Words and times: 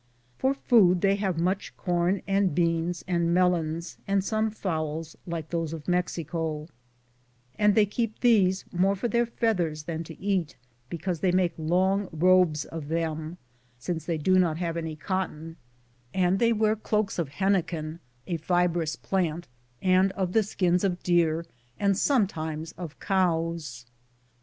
For 0.39 0.55
food 0.55 1.01
they 1.01 1.15
have 1.17 1.39
much 1.39 1.77
corn 1.77 2.23
and 2.25 2.55
beans 2.55 3.03
and 3.07 3.31
melons, 3.35 3.99
and 4.07 4.23
some 4.23 4.49
fowls, 4.49 5.15
like 5.27 5.51
those 5.51 5.73
of 5.73 5.87
Mexico, 5.87 6.67
and 7.55 7.75
they 7.75 7.85
keep 7.85 8.21
these 8.21 8.65
more 8.71 8.95
for 8.95 9.07
their 9.07 9.27
feathers 9.27 9.83
than 9.83 10.03
to 10.05 10.19
eat, 10.19 10.57
because 10.89 11.19
they 11.19 11.31
make 11.31 11.53
long 11.55 12.09
robes 12.11 12.65
of 12.65 12.87
them, 12.87 13.37
since 13.77 14.03
they 14.05 14.17
do 14.17 14.39
not 14.39 14.57
have 14.57 14.75
any 14.75 14.95
cotton; 14.95 15.55
and 16.15 16.39
they 16.39 16.51
wear 16.51 16.75
cloaks 16.75 17.19
of 17.19 17.29
heniquen 17.33 17.99
(a 18.25 18.37
fibrous 18.37 18.95
plant), 18.95 19.47
and 19.83 20.11
of 20.13 20.33
the 20.33 20.41
skins 20.41 20.83
of 20.83 21.03
deer, 21.03 21.45
and 21.79 21.95
sometimes 21.95 22.71
of 22.71 22.99
cows. 22.99 23.85